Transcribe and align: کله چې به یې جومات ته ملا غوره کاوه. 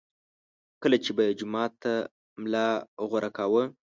کله 0.81 0.97
چې 1.03 1.11
به 1.15 1.21
یې 1.27 1.33
جومات 1.39 1.71
ته 1.83 1.93
ملا 2.41 2.67
غوره 3.09 3.29
کاوه. 3.37 3.63